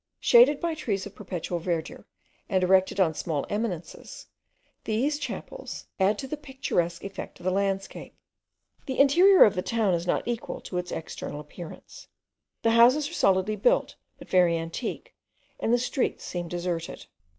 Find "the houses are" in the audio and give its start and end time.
12.63-13.13